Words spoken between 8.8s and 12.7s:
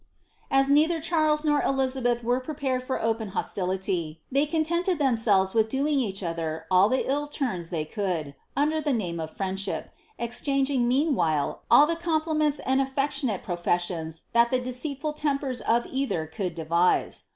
the name of friendship, exchanging meanwhile all the com pliments